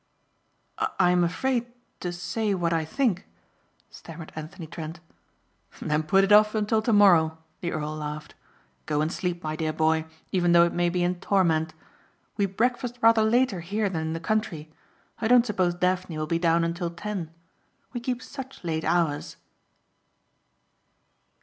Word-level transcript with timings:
"I 0.97 1.11
am 1.11 1.23
afraid 1.23 1.71
to 1.99 2.11
say 2.11 2.55
what 2.55 2.73
I 2.73 2.83
think," 2.85 3.27
stammered 3.91 4.31
Anthony 4.35 4.65
Trent. 4.65 4.99
"Then 5.79 6.01
put 6.01 6.23
it 6.23 6.31
off 6.31 6.55
until 6.55 6.81
tomorrow," 6.81 7.37
the 7.59 7.71
earl 7.71 7.97
laughed, 7.97 8.33
"Go 8.87 9.01
and 9.01 9.11
sleep, 9.13 9.43
my 9.43 9.55
dear 9.55 9.71
boy, 9.71 10.05
even 10.31 10.53
though 10.53 10.65
it 10.65 10.73
may 10.73 10.89
be 10.89 11.03
in 11.03 11.19
torment. 11.19 11.75
We 12.35 12.47
breakfast 12.47 12.97
rather 12.99 13.21
later 13.21 13.59
here 13.59 13.89
than 13.91 14.01
in 14.07 14.13
the 14.13 14.19
country. 14.19 14.73
I 15.19 15.27
don't 15.27 15.45
suppose 15.45 15.75
Daphne 15.75 16.17
will 16.17 16.25
be 16.25 16.39
down 16.39 16.63
until 16.63 16.89
ten. 16.89 17.29
We 17.93 17.99
keep 17.99 18.23
such 18.23 18.63
late 18.63 18.83
hours." 18.83 19.37